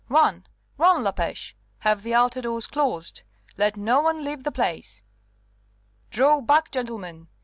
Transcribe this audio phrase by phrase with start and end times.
[0.09, 0.47] "Run,
[0.79, 1.53] run, La Pêche!
[1.81, 3.21] Have the outer doors closed;
[3.55, 5.03] let no one leave the place."
[6.09, 7.27] "Draw back, gentlemen!"